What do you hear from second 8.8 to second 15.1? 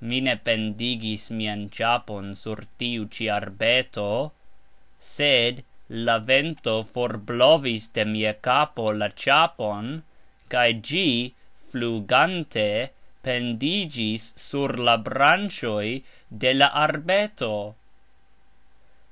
la cxapon, kaj gxi, flugante, pendigxis sur la